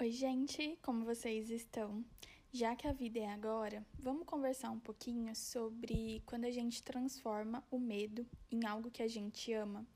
[0.00, 2.04] Oi, gente, como vocês estão?
[2.52, 7.62] Já que a vida é agora, vamos conversar um pouquinho sobre quando a gente transforma
[7.70, 9.86] o medo em algo que a gente ama.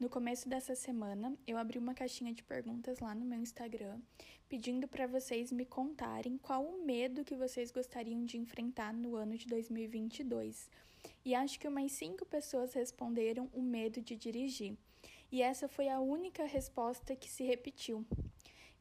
[0.00, 4.00] No começo dessa semana, eu abri uma caixinha de perguntas lá no meu Instagram,
[4.48, 9.38] pedindo para vocês me contarem qual o medo que vocês gostariam de enfrentar no ano
[9.38, 10.68] de 2022.
[11.24, 14.76] E acho que umas cinco pessoas responderam o medo de dirigir.
[15.30, 18.04] E essa foi a única resposta que se repetiu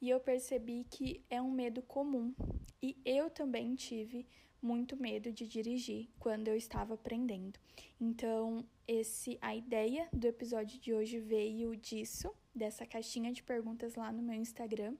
[0.05, 2.31] e eu percebi que é um medo comum.
[2.79, 4.27] E eu também tive
[4.61, 7.59] muito medo de dirigir quando eu estava aprendendo.
[7.99, 14.11] Então, esse a ideia do episódio de hoje veio disso, dessa caixinha de perguntas lá
[14.11, 14.93] no meu Instagram.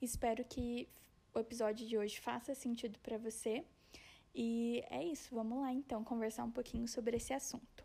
[0.00, 0.88] Espero que
[1.34, 3.64] o episódio de hoje faça sentido para você.
[4.32, 7.84] E é isso, vamos lá então conversar um pouquinho sobre esse assunto.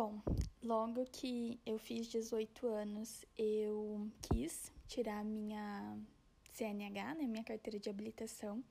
[0.00, 0.22] Bom,
[0.62, 5.98] logo que eu fiz 18 anos, eu quis tirar minha
[6.52, 8.62] CNH, né, minha carteira de habilitação.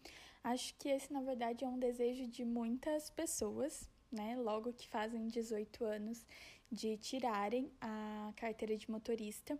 [0.41, 5.27] Acho que esse, na verdade, é um desejo de muitas pessoas, né, logo que fazem
[5.27, 6.25] 18 anos,
[6.71, 9.59] de tirarem a carteira de motorista.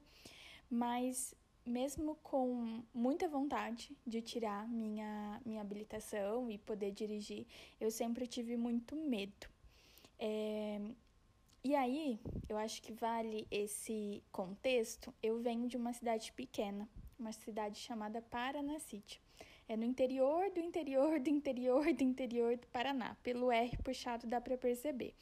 [0.69, 7.45] Mas mesmo com muita vontade de tirar minha, minha habilitação e poder dirigir,
[7.77, 9.49] eu sempre tive muito medo.
[10.17, 10.79] É,
[11.67, 15.13] e aí, eu acho que vale esse contexto.
[15.21, 16.87] Eu venho de uma cidade pequena,
[17.19, 19.21] uma cidade chamada Paranacite.
[19.67, 23.17] É no interior do interior do interior do interior do Paraná.
[23.21, 25.13] Pelo R puxado dá para perceber.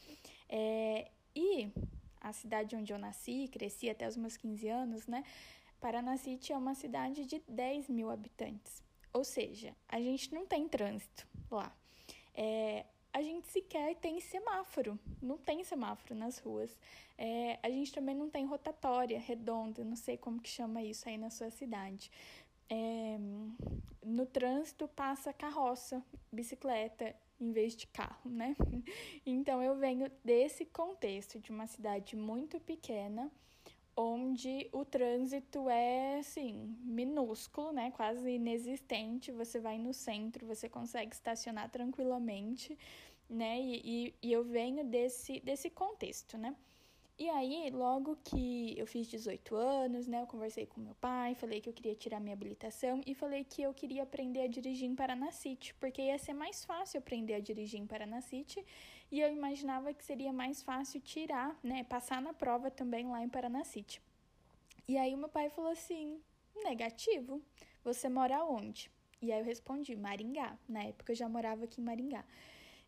[0.47, 1.67] É, e
[2.21, 5.23] a cidade onde eu nasci, cresci até os meus 15 anos, né?
[5.79, 8.83] Paranacite é uma cidade de 10 mil habitantes.
[9.11, 11.75] Ou seja, a gente não tem trânsito lá.
[12.35, 12.85] É,
[13.15, 16.77] a gente sequer tem semáforo, não tem semáforo nas ruas.
[17.17, 21.17] É, a gente também não tem rotatória redonda, não sei como que chama isso aí
[21.17, 22.11] na sua cidade.
[22.69, 23.17] É,
[24.03, 28.53] no trânsito passa carroça, bicicleta, em vez de carro, né?
[29.25, 33.31] Então eu venho desse contexto de uma cidade muito pequena,
[33.95, 39.31] onde o trânsito é assim minúsculo, né, quase inexistente.
[39.31, 42.77] Você vai no centro, você consegue estacionar tranquilamente,
[43.29, 43.59] né?
[43.59, 46.55] E, e, e eu venho desse desse contexto, né?
[47.17, 51.61] E aí, logo que eu fiz 18 anos, né, eu conversei com meu pai, falei
[51.61, 54.95] que eu queria tirar minha habilitação e falei que eu queria aprender a dirigir em
[54.95, 58.65] Paranacite, porque ia ser mais fácil aprender a dirigir em Paranacite
[59.09, 63.29] e eu imaginava que seria mais fácil tirar, né, passar na prova também lá em
[63.29, 64.01] Paranacite.
[64.85, 66.19] E aí meu pai falou assim:
[66.63, 67.41] negativo,
[67.81, 68.91] você mora onde?
[69.21, 70.57] E aí eu respondi: Maringá.
[70.67, 72.25] Na época eu já morava aqui em Maringá.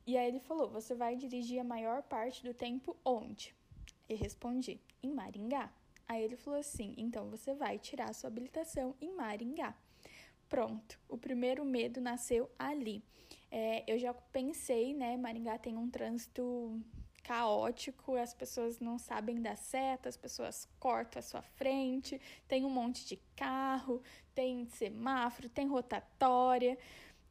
[0.07, 3.53] E aí ele falou: você vai dirigir a maior parte do tempo onde?
[4.07, 5.69] E respondi: em Maringá.
[6.07, 9.75] Aí ele falou assim: então você vai tirar sua habilitação em Maringá.
[10.47, 13.03] Pronto, o primeiro medo nasceu ali.
[13.51, 15.17] É, eu já pensei, né?
[15.17, 16.81] Maringá tem um trânsito
[17.21, 22.69] caótico, as pessoas não sabem dar seta, as pessoas cortam a sua frente, tem um
[22.69, 24.01] monte de carro,
[24.33, 26.77] tem semáforo, tem rotatória.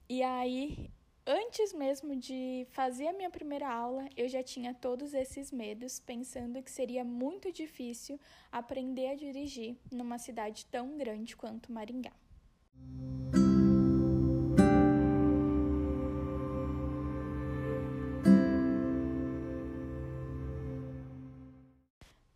[0.07, 0.91] E aí
[1.29, 6.63] Antes mesmo de fazer a minha primeira aula, eu já tinha todos esses medos, pensando
[6.63, 8.21] que seria muito difícil
[8.53, 12.13] aprender a dirigir numa cidade tão grande quanto Maringá.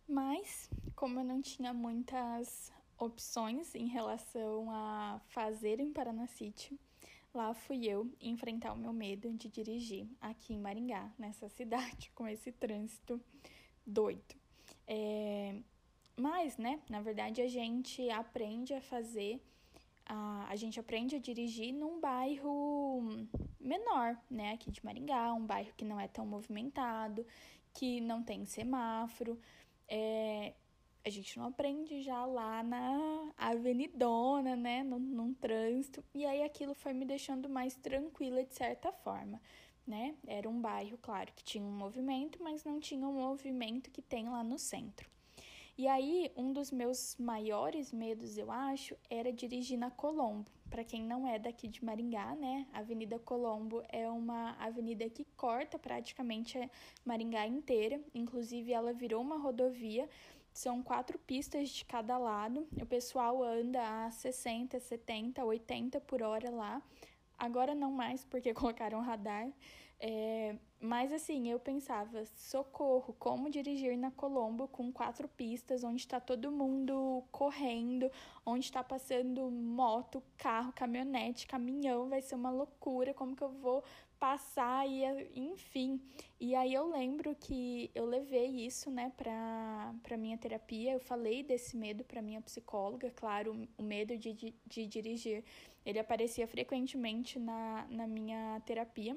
[0.05, 6.77] Mas, como eu não tinha muitas opções em relação a fazer em Paranacite,
[7.33, 12.27] Lá fui eu enfrentar o meu medo de dirigir aqui em Maringá, nessa cidade, com
[12.27, 13.21] esse trânsito
[13.85, 14.35] doido.
[14.85, 15.55] É...
[16.17, 19.41] Mas, né, na verdade, a gente aprende a fazer,
[20.05, 23.01] a, a gente aprende a dirigir num bairro
[23.59, 27.25] menor, né, aqui de Maringá, um bairro que não é tão movimentado,
[27.73, 29.39] que não tem semáforo.
[29.87, 30.53] É,
[31.03, 36.73] a gente não aprende já lá na avenidona, né, num, num trânsito, e aí aquilo
[36.73, 39.41] foi me deixando mais tranquila de certa forma,
[39.85, 40.15] né?
[40.27, 44.29] Era um bairro, claro, que tinha um movimento, mas não tinha um movimento que tem
[44.29, 45.09] lá no centro.
[45.77, 50.51] E aí, um dos meus maiores medos, eu acho, era dirigir na Colombo.
[50.69, 52.67] Para quem não é daqui de Maringá, né?
[52.71, 56.69] Avenida Colombo é uma avenida que corta praticamente a
[57.03, 57.99] Maringá inteira.
[58.13, 60.07] Inclusive, ela virou uma rodovia
[60.53, 62.67] são quatro pistas de cada lado.
[62.81, 66.81] O pessoal anda a 60, 70, 80 por hora lá.
[67.37, 69.49] Agora não mais, porque colocaram radar.
[69.99, 76.19] É, mas assim, eu pensava, socorro, como dirigir na Colombo com quatro pistas, onde está
[76.19, 78.09] todo mundo correndo,
[78.43, 83.83] onde está passando moto, carro, caminhonete, caminhão, vai ser uma loucura, como que eu vou
[84.19, 85.03] passar e
[85.35, 86.01] enfim.
[86.39, 91.43] E aí eu lembro que eu levei isso, né, pra, pra minha terapia, eu falei
[91.43, 95.43] desse medo pra minha psicóloga, claro, o medo de, de, de dirigir,
[95.85, 99.15] ele aparecia frequentemente na, na minha terapia.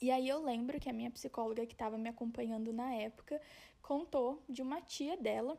[0.00, 3.40] E aí eu lembro que a minha psicóloga que estava me acompanhando na época
[3.80, 5.58] contou de uma tia dela.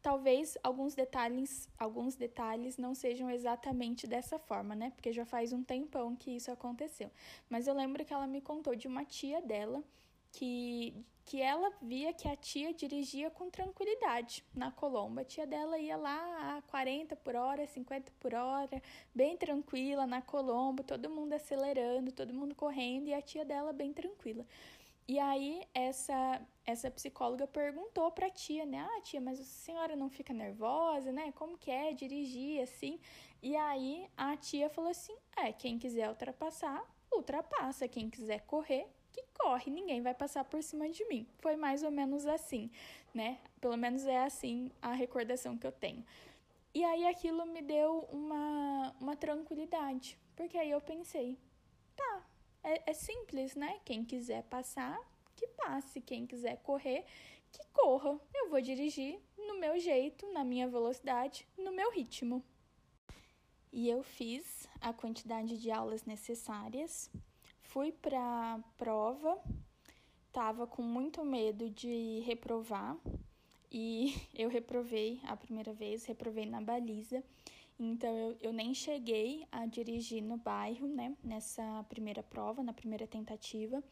[0.00, 4.90] Talvez alguns detalhes, alguns detalhes não sejam exatamente dessa forma, né?
[4.90, 7.10] Porque já faz um tempão que isso aconteceu.
[7.48, 9.82] Mas eu lembro que ela me contou de uma tia dela
[10.30, 15.20] que, que ela via que a tia dirigia com tranquilidade na Colombo.
[15.20, 18.82] A tia dela ia lá a 40 por hora, 50 por hora,
[19.14, 23.92] bem tranquila na Colombo, todo mundo acelerando, todo mundo correndo e a tia dela bem
[23.92, 24.46] tranquila.
[25.06, 28.78] E aí essa essa psicóloga perguntou para a tia, né?
[28.78, 31.30] Ah, tia, mas a senhora não fica nervosa, né?
[31.32, 32.98] Como que é dirigir assim?
[33.42, 36.82] E aí a tia falou assim: "É, quem quiser ultrapassar,
[37.12, 41.26] ultrapassa, quem quiser correr, que corre, ninguém vai passar por cima de mim.
[41.38, 42.68] Foi mais ou menos assim,
[43.14, 43.38] né?
[43.60, 46.04] Pelo menos é assim a recordação que eu tenho.
[46.74, 51.38] E aí aquilo me deu uma, uma tranquilidade, porque aí eu pensei,
[51.94, 52.26] tá,
[52.64, 53.78] é, é simples, né?
[53.84, 54.98] Quem quiser passar,
[55.36, 56.00] que passe.
[56.00, 57.04] Quem quiser correr,
[57.52, 58.18] que corra.
[58.34, 62.42] Eu vou dirigir no meu jeito, na minha velocidade, no meu ritmo.
[63.72, 67.10] E eu fiz a quantidade de aulas necessárias
[67.74, 69.36] Fui para prova,
[70.32, 72.96] tava com muito medo de reprovar
[73.68, 77.20] e eu reprovei a primeira vez, reprovei na baliza.
[77.76, 83.08] Então eu, eu nem cheguei a dirigir no bairro, né, nessa primeira prova, na primeira
[83.08, 83.82] tentativa.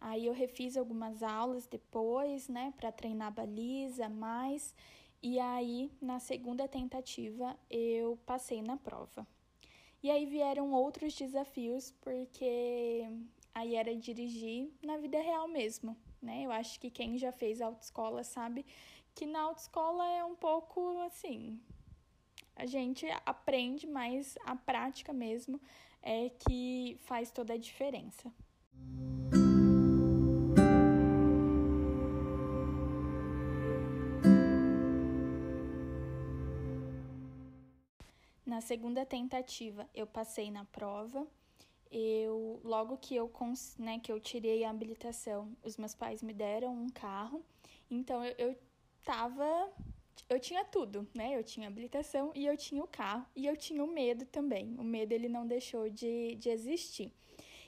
[0.00, 4.74] Aí eu refiz algumas aulas depois, né, para treinar a baliza mais.
[5.22, 9.24] E aí, na segunda tentativa, eu passei na prova.
[10.02, 13.06] E aí vieram outros desafios, porque
[13.54, 16.44] aí era dirigir na vida real mesmo, né?
[16.44, 18.64] Eu acho que quem já fez autoescola sabe
[19.14, 21.60] que na autoescola é um pouco assim.
[22.56, 25.60] A gente aprende, mas a prática mesmo
[26.02, 28.32] é que faz toda a diferença.
[38.60, 41.26] Na segunda tentativa, eu passei na prova.
[41.90, 43.32] Eu logo que eu
[43.78, 47.42] né, que eu tirei a habilitação, os meus pais me deram um carro.
[47.90, 48.58] Então eu, eu
[49.02, 49.72] tava
[50.28, 51.38] eu tinha tudo, né?
[51.38, 54.76] Eu tinha habilitação e eu tinha o carro e eu tinha o medo também.
[54.78, 57.10] O medo ele não deixou de, de existir.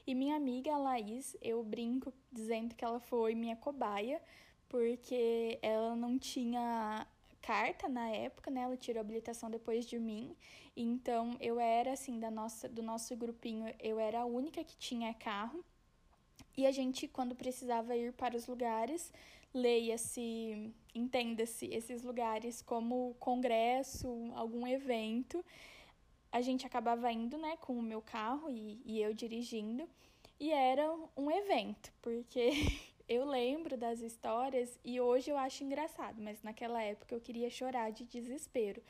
[0.06, 4.20] E minha amiga Laís, eu brinco dizendo que ela foi minha cobaia,
[4.68, 7.06] porque ela não tinha
[7.42, 8.62] carta na época, né?
[8.62, 10.36] Ela tirou habilitação depois de mim.
[10.76, 15.12] Então eu era assim da nossa do nosso grupinho, eu era a única que tinha
[15.12, 15.64] carro.
[16.56, 19.12] E a gente quando precisava ir para os lugares,
[19.52, 25.44] leia-se, entenda-se esses lugares como congresso, algum evento,
[26.30, 29.88] a gente acabava indo, né, com o meu carro e, e eu dirigindo.
[30.40, 32.50] E era um evento, porque
[33.12, 37.90] eu lembro das histórias e hoje eu acho engraçado, mas naquela época eu queria chorar
[37.92, 38.82] de desespero.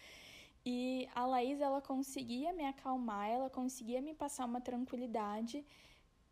[0.64, 5.64] E a Laís, ela conseguia me acalmar, ela conseguia me passar uma tranquilidade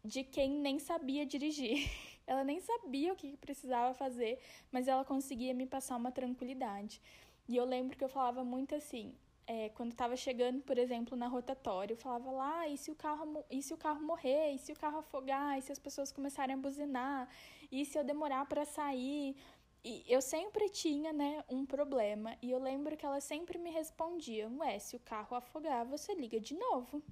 [0.04, 1.90] de quem nem sabia dirigir.
[2.26, 4.38] Ela nem sabia o que precisava fazer,
[4.70, 7.02] mas ela conseguia me passar uma tranquilidade.
[7.49, 9.12] E eu lembro que eu falava muito assim:
[9.52, 13.45] é, quando estava chegando, por exemplo, na rotatória, eu falava lá, e se o carro,
[13.50, 16.54] e se o carro morrer, e se o carro afogar, e se as pessoas começarem
[16.54, 17.28] a buzinar,
[17.71, 19.35] e se eu demorar para sair.
[19.83, 22.37] E eu sempre tinha, né, um problema.
[22.40, 26.38] E eu lembro que ela sempre me respondia: Ué, se o carro afogar, você liga
[26.38, 27.02] de novo.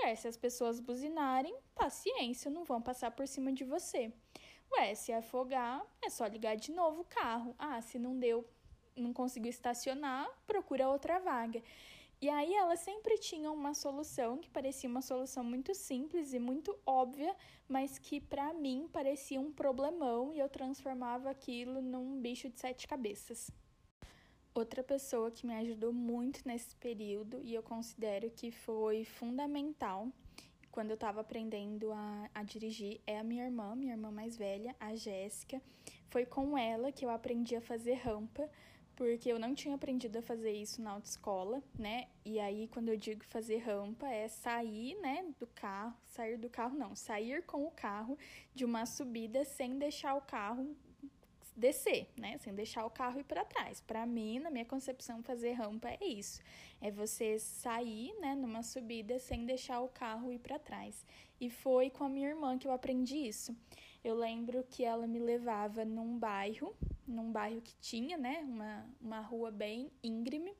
[0.00, 4.12] Ué, se as pessoas buzinarem, paciência, não vão passar por cima de você.
[4.72, 7.52] Ué, se afogar, é só ligar de novo o carro.
[7.58, 8.44] Ah, se não deu
[8.96, 11.62] não conseguiu estacionar, procura outra vaga.
[12.20, 16.74] E aí ela sempre tinha uma solução que parecia uma solução muito simples e muito
[16.86, 17.36] óbvia,
[17.68, 22.88] mas que para mim parecia um problemão e eu transformava aquilo num bicho de sete
[22.88, 23.50] cabeças.
[24.54, 30.08] Outra pessoa que me ajudou muito nesse período e eu considero que foi fundamental
[30.70, 34.74] quando eu estava aprendendo a, a dirigir é a minha irmã, minha irmã mais velha,
[34.80, 35.60] a Jéssica.
[36.08, 38.48] Foi com ela que eu aprendi a fazer rampa,
[38.96, 42.08] porque eu não tinha aprendido a fazer isso na autoescola, né?
[42.24, 46.76] E aí, quando eu digo fazer rampa, é sair, né, do carro, sair do carro
[46.76, 48.16] não, sair com o carro
[48.54, 50.76] de uma subida sem deixar o carro
[51.56, 52.36] descer, né?
[52.38, 53.80] Sem deixar o carro ir para trás.
[53.80, 56.40] Para mim, na minha concepção, fazer rampa é isso.
[56.80, 61.04] É você sair, né, numa subida sem deixar o carro ir para trás.
[61.40, 63.56] E foi com a minha irmã que eu aprendi isso.
[64.02, 69.20] Eu lembro que ela me levava num bairro, num bairro que tinha, né, uma, uma
[69.20, 70.54] rua bem íngreme.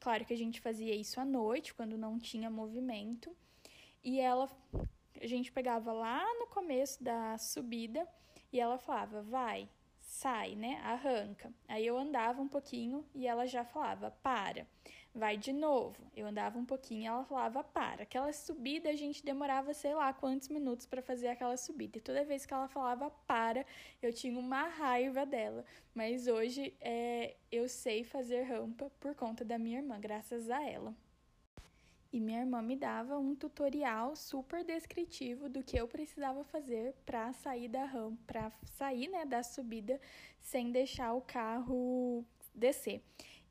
[0.00, 3.34] Claro que a gente fazia isso à noite, quando não tinha movimento.
[4.04, 4.50] E ela,
[5.20, 8.06] a gente pegava lá no começo da subida
[8.52, 10.80] e ela falava: vai, sai, né?
[10.84, 11.52] Arranca.
[11.68, 14.66] Aí eu andava um pouquinho e ela já falava: para.
[15.14, 16.10] Vai de novo.
[16.16, 18.04] Eu andava um pouquinho e ela falava: para.
[18.04, 21.98] Aquela subida a gente demorava sei lá quantos minutos para fazer aquela subida.
[21.98, 23.66] E toda vez que ela falava para,
[24.00, 25.64] eu tinha uma raiva dela.
[25.94, 30.94] Mas hoje é, eu sei fazer rampa por conta da minha irmã, graças a ela.
[32.10, 37.32] E minha irmã me dava um tutorial super descritivo do que eu precisava fazer para
[37.32, 39.98] sair da rampa, para sair, né, da subida
[40.42, 42.22] sem deixar o carro
[42.54, 43.02] descer.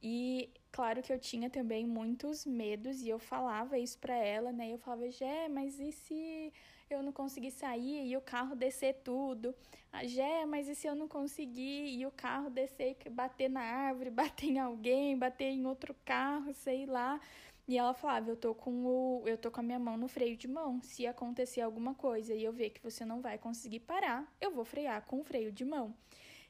[0.02, 4.72] E claro que eu tinha também muitos medos e eu falava isso para ela, né?
[4.74, 6.52] Eu falava, Jé, mas e se
[6.90, 9.54] eu não conseguir sair e o carro descer tudo?
[9.92, 14.10] Ah, Jé, mas e se eu não conseguir e o carro descer, bater na árvore,
[14.12, 17.20] bater em alguém, bater em outro carro, sei lá?
[17.68, 20.36] E ela falava: "Eu tô com o eu tô com a minha mão no freio
[20.36, 20.82] de mão.
[20.82, 24.66] Se acontecer alguma coisa e eu ver que você não vai conseguir parar, eu vou
[24.66, 25.94] frear com o freio de mão".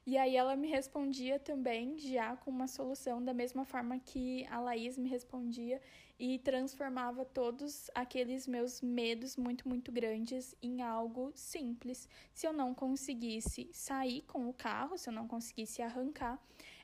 [0.04, 4.60] E aí ela me respondia também já com uma solução da mesma forma que a
[4.60, 5.80] Laís me respondia
[6.20, 12.10] e transformava todos aqueles meus medos muito muito grandes em algo simples.
[12.34, 16.40] Se eu não conseguisse sair com o carro, se eu não conseguisse arrancar,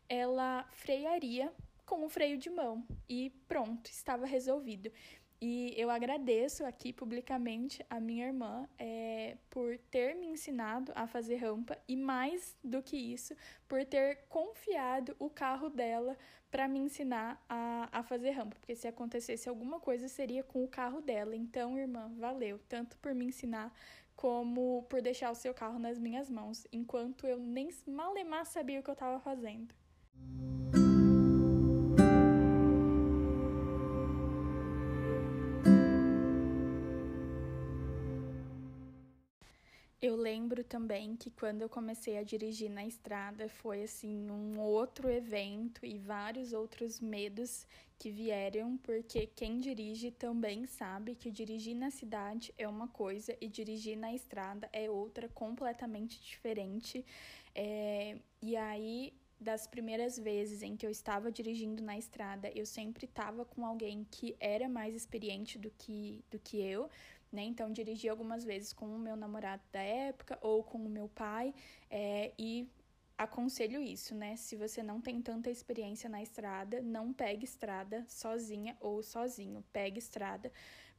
[0.07, 1.51] ela frearia
[1.88, 4.91] com o freio de mão e pronto, estava resolvido.
[5.39, 11.36] E eu agradeço aqui publicamente a minha irmã é, por ter me ensinado a fazer
[11.36, 13.36] rampa e, mais do que isso,
[13.67, 16.17] por ter confiado o carro dela
[16.50, 18.56] para me ensinar a, a fazer rampa.
[18.60, 21.36] Porque se acontecesse alguma coisa, seria com o carro dela.
[21.36, 23.72] Então, irmã, valeu, tanto por me ensinar
[24.15, 28.84] como por deixar o seu carro nas minhas mãos, enquanto eu nem malemar sabia o
[28.84, 29.75] que eu estava fazendo.
[40.08, 45.10] Eu lembro também que quando eu comecei a dirigir na estrada foi assim um outro
[45.10, 47.68] evento e vários outros medos
[48.00, 53.50] que vieram, porque quem dirige também sabe que dirigir na cidade é uma coisa e
[53.50, 57.06] dirigir na estrada é outra completamente diferente.
[57.54, 63.06] É, e aí das primeiras vezes em que eu estava dirigindo na estrada, eu sempre
[63.06, 66.90] estava com alguém que era mais experiente do que, do que eu,
[67.31, 67.43] né?
[67.43, 71.53] Então, dirigi algumas vezes com o meu namorado da época ou com o meu pai,
[71.89, 72.67] é, e
[73.17, 74.36] aconselho isso, né?
[74.36, 79.98] Se você não tem tanta experiência na estrada, não pegue estrada sozinha ou sozinho, pegue
[79.98, 80.51] estrada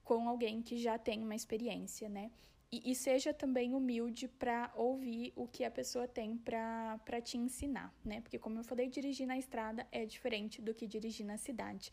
[0.03, 2.31] com alguém que já tem uma experiência, né?
[2.71, 7.95] E, e seja também humilde para ouvir o que a pessoa tem para te ensinar,
[8.05, 8.21] né?
[8.21, 11.91] Porque, como eu falei, dirigir na estrada é diferente do que dirigir na cidade.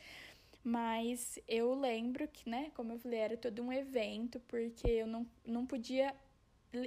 [0.68, 5.24] Mas eu lembro que, né, como eu falei, era todo um evento, porque eu não,
[5.46, 6.12] não podia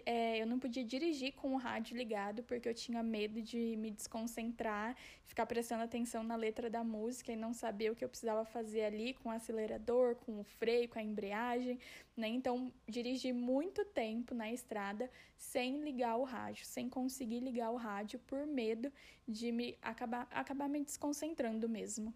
[0.05, 3.91] é, eu não podia dirigir com o rádio ligado porque eu tinha medo de me
[3.91, 8.45] desconcentrar, ficar prestando atenção na letra da música e não saber o que eu precisava
[8.45, 11.79] fazer ali com o acelerador, com o freio, com a embreagem,
[12.17, 12.29] né?
[12.29, 18.19] Então, dirigi muito tempo na estrada sem ligar o rádio, sem conseguir ligar o rádio
[18.27, 18.93] por medo
[19.27, 22.13] de me acabar, acabar me desconcentrando mesmo.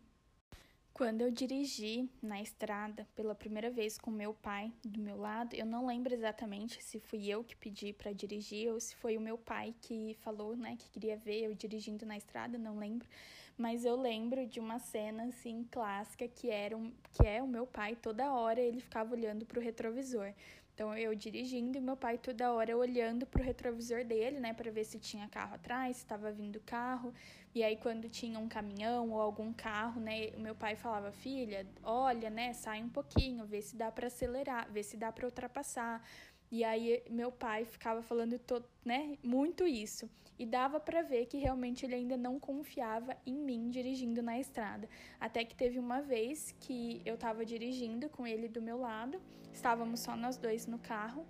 [0.95, 5.65] Quando eu dirigi na estrada pela primeira vez com meu pai do meu lado, eu
[5.65, 9.39] não lembro exatamente se fui eu que pedi para dirigir ou se foi o meu
[9.39, 13.09] pai que falou, né, que queria ver eu dirigindo na estrada, não lembro.
[13.57, 17.67] Mas eu lembro de uma cena assim clássica que era um, que é o meu
[17.67, 20.35] pai toda hora ele ficava olhando para o retrovisor.
[20.75, 24.85] Então eu dirigindo e meu pai toda hora olhando pro retrovisor dele, né, para ver
[24.85, 27.15] se tinha carro atrás, se estava vindo carro.
[27.55, 31.67] E aí quando tinha um caminhão ou algum carro, né, o meu pai falava: "Filha,
[31.83, 36.03] olha, né, sai um pouquinho, vê se dá para acelerar, vê se dá para ultrapassar".
[36.51, 40.09] E aí meu pai ficava falando todo, né, muito isso.
[40.39, 44.89] E dava para ver que realmente ele ainda não confiava em mim dirigindo na estrada.
[45.21, 49.21] Até que teve uma vez que eu estava dirigindo com ele do meu lado,
[49.53, 51.27] estávamos só nós dois no carro.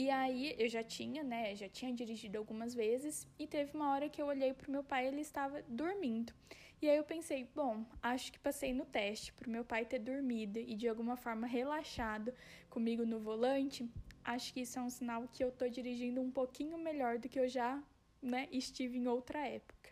[0.00, 4.08] E aí eu já tinha, né, já tinha dirigido algumas vezes e teve uma hora
[4.08, 6.32] que eu olhei pro meu pai, ele estava dormindo.
[6.80, 10.58] E aí eu pensei, bom, acho que passei no teste pro meu pai ter dormido
[10.58, 12.32] e de alguma forma relaxado
[12.70, 13.86] comigo no volante.
[14.24, 17.38] Acho que isso é um sinal que eu tô dirigindo um pouquinho melhor do que
[17.38, 17.78] eu já,
[18.22, 19.90] né, estive em outra época.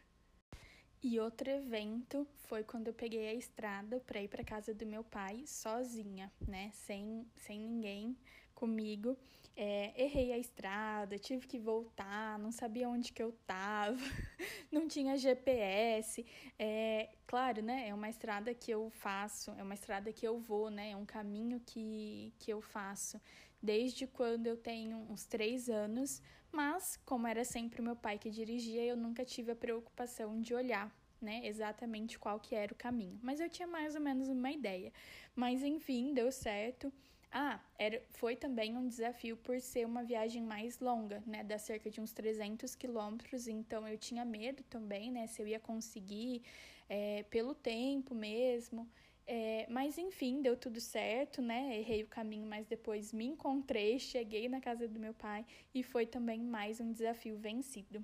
[1.03, 5.05] E outro evento foi quando eu peguei a estrada para ir para casa do meu
[5.05, 6.71] pai sozinha, né?
[6.73, 8.17] Sem, sem ninguém
[8.55, 9.17] comigo.
[9.61, 13.99] É, errei a estrada, tive que voltar, não sabia onde que eu tava,
[14.71, 16.25] não tinha GPS.
[16.57, 17.89] É, claro, né?
[17.89, 20.93] É uma estrada que eu faço, é uma estrada que eu vou, né?
[20.93, 23.21] É um caminho que, que eu faço
[23.61, 26.23] desde quando eu tenho uns três anos,
[26.53, 30.89] mas como era sempre meu pai que dirigia, eu nunca tive a preocupação de olhar
[31.21, 34.93] né, exatamente qual que era o caminho, mas eu tinha mais ou menos uma ideia.
[35.35, 36.93] Mas enfim, deu certo.
[37.31, 41.91] Ah, era, foi também um desafio por ser uma viagem mais longa, né, dá cerca
[41.91, 46.43] de uns 300 quilômetros, então eu tinha medo também, né, se eu ia conseguir,
[46.89, 48.89] é, pelo tempo mesmo.
[49.31, 51.79] É, mas enfim, deu tudo certo, né?
[51.79, 55.45] Errei o caminho, mas depois me encontrei, cheguei na casa do meu pai
[55.75, 58.03] e foi também mais um desafio vencido.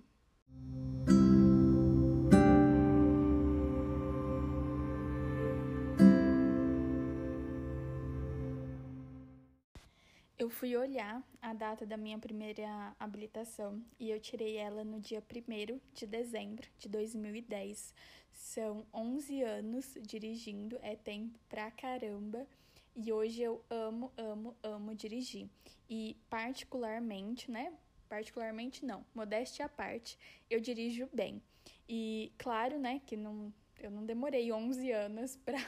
[10.44, 15.22] Eu fui olhar a data da minha primeira habilitação e eu tirei ela no dia
[15.22, 17.94] 1 de dezembro de 2010.
[18.30, 22.46] São 11 anos dirigindo, é tempo pra caramba.
[22.94, 25.48] E hoje eu amo, amo, amo dirigir.
[25.88, 27.72] E particularmente, né?
[28.06, 30.18] Particularmente não, modéstia à parte,
[30.50, 31.40] eu dirijo bem.
[31.88, 33.50] E claro, né, que não
[33.86, 35.58] eu não demorei 11 anos para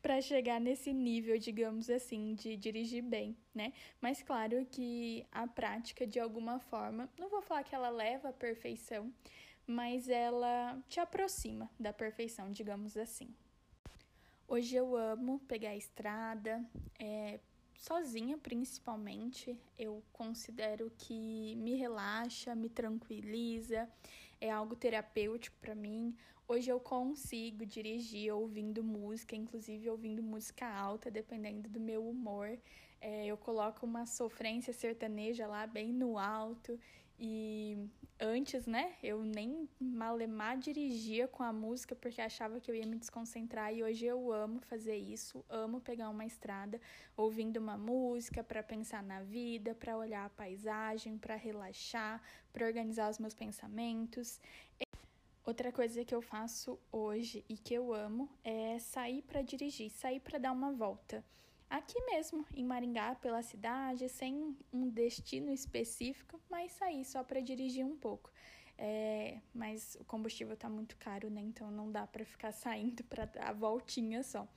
[0.00, 3.72] para chegar nesse nível, digamos assim, de dirigir bem, né?
[4.00, 8.32] Mas claro que a prática de alguma forma, não vou falar que ela leva à
[8.32, 9.12] perfeição,
[9.66, 13.28] mas ela te aproxima da perfeição, digamos assim.
[14.48, 16.64] Hoje eu amo pegar a estrada,
[16.98, 17.38] é,
[17.76, 23.88] sozinha principalmente, eu considero que me relaxa, me tranquiliza,
[24.40, 26.16] é algo terapêutico para mim.
[26.48, 32.58] Hoje eu consigo dirigir ouvindo música, inclusive ouvindo música alta, dependendo do meu humor.
[33.00, 36.78] É, eu coloco uma sofrência sertaneja lá bem no alto.
[37.22, 37.76] E
[38.18, 42.96] antes, né, eu nem malemar dirigia com a música porque achava que eu ia me
[42.96, 43.74] desconcentrar.
[43.74, 46.80] E hoje eu amo fazer isso, amo pegar uma estrada
[47.14, 52.22] ouvindo uma música para pensar na vida, para olhar a paisagem, para relaxar,
[52.54, 54.40] para organizar os meus pensamentos.
[55.44, 60.20] Outra coisa que eu faço hoje e que eu amo é sair para dirigir, sair
[60.20, 61.22] para dar uma volta.
[61.70, 67.86] Aqui mesmo, em Maringá, pela cidade, sem um destino específico, mas sair só para dirigir
[67.86, 68.28] um pouco.
[68.76, 71.40] É, mas o combustível está muito caro, né?
[71.40, 74.48] Então não dá para ficar saindo para dar a voltinha só.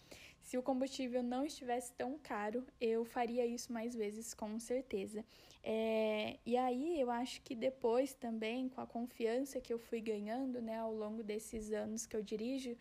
[0.41, 5.23] Se o combustível não estivesse tão caro, eu faria isso mais vezes, com certeza.
[5.63, 10.59] É, e aí eu acho que depois também, com a confiança que eu fui ganhando,
[10.61, 12.75] né, ao longo desses anos que eu dirijo,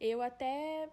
[0.00, 0.88] eu até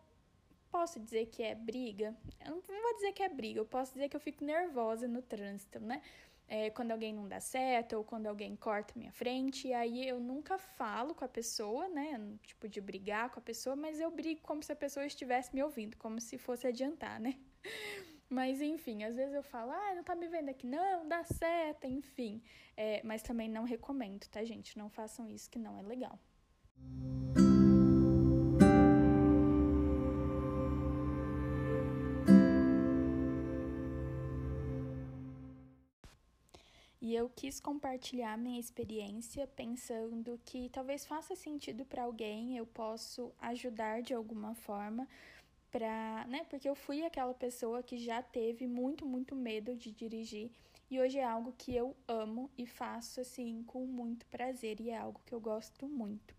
[0.72, 2.16] posso dizer que é briga.
[2.46, 5.22] Eu não vou dizer que é briga, eu posso dizer que eu fico nervosa no
[5.22, 6.02] trânsito, né?
[6.50, 9.68] é, quando alguém não dá certo ou quando alguém corta minha frente.
[9.68, 12.20] E aí eu nunca falo com a pessoa, né?
[12.44, 15.64] Tipo, de brigar com a pessoa, mas eu brigo como se a pessoa estivesse me
[15.64, 17.36] ouvindo, como se fosse adiantar, né?
[18.32, 21.88] Mas enfim, às vezes eu falo, ah, não tá me vendo aqui, não, dá certo,
[21.88, 22.44] enfim.
[22.78, 24.78] É, mas também não recomendo, tá, gente?
[24.78, 26.20] Não façam isso que não é legal.
[37.10, 43.34] E eu quis compartilhar minha experiência pensando que talvez faça sentido para alguém, eu posso
[43.40, 45.08] ajudar de alguma forma
[45.72, 46.44] para, né?
[46.48, 50.52] Porque eu fui aquela pessoa que já teve muito, muito medo de dirigir
[50.88, 54.98] e hoje é algo que eu amo e faço assim com muito prazer e é
[55.00, 56.36] algo que eu gosto muito.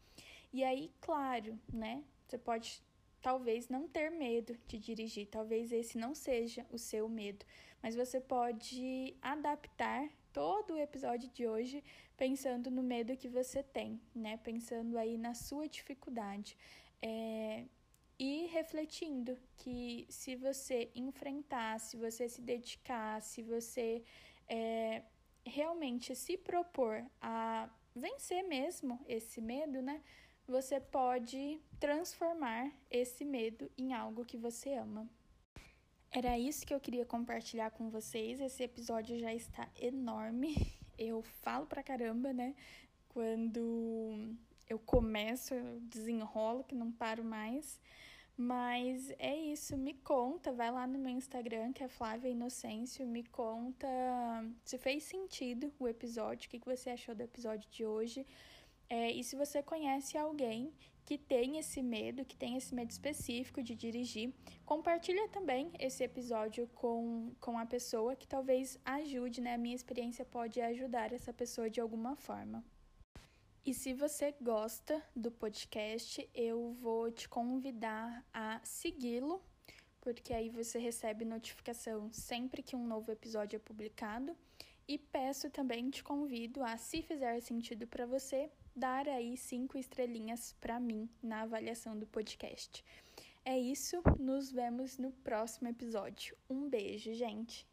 [0.52, 2.04] E aí, claro, né?
[2.28, 2.80] Você pode
[3.20, 7.44] talvez não ter medo de dirigir, talvez esse não seja o seu medo,
[7.82, 11.82] mas você pode adaptar todo o episódio de hoje
[12.16, 14.36] pensando no medo que você tem, né?
[14.38, 16.56] Pensando aí na sua dificuldade.
[17.02, 17.64] É,
[18.18, 24.02] e refletindo que se você enfrentar, se você se dedicar, se você
[24.48, 25.02] é,
[25.44, 30.02] realmente se propor a vencer mesmo esse medo, né?
[30.46, 35.08] Você pode transformar esse medo em algo que você ama.
[36.12, 38.40] Era isso que eu queria compartilhar com vocês.
[38.40, 40.54] Esse episódio já está enorme.
[40.98, 42.54] Eu falo pra caramba, né?
[43.08, 44.36] Quando
[44.68, 47.80] eu começo, eu desenrolo que não paro mais.
[48.36, 53.24] Mas é isso, me conta, vai lá no meu Instagram, que é Flávia Inocêncio, me
[53.24, 53.88] conta
[54.62, 58.26] se fez sentido o episódio, o que você achou do episódio de hoje.
[58.90, 60.70] É, e se você conhece alguém
[61.10, 64.32] que tem esse medo, que tem esse medo específico de dirigir,
[64.64, 69.54] compartilha também esse episódio com, com a pessoa que talvez ajude, né?
[69.54, 72.64] A minha experiência pode ajudar essa pessoa de alguma forma.
[73.66, 79.42] E se você gosta do podcast, eu vou te convidar a segui-lo,
[80.00, 84.36] porque aí você recebe notificação sempre que um novo episódio é publicado.
[84.90, 90.52] E peço também, te convido a, se fizer sentido para você, dar aí cinco estrelinhas
[90.60, 92.84] para mim na avaliação do podcast.
[93.44, 96.36] É isso, nos vemos no próximo episódio.
[96.50, 97.64] Um beijo, gente!